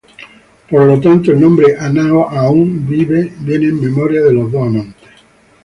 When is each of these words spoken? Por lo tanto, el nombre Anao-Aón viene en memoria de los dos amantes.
Por 0.67 0.87
lo 0.87 0.99
tanto, 0.99 1.31
el 1.31 1.39
nombre 1.39 1.77
Anao-Aón 1.77 2.87
viene 2.87 3.29
en 3.67 3.79
memoria 3.79 4.23
de 4.23 4.33
los 4.33 4.51
dos 4.51 4.65
amantes. 4.65 5.07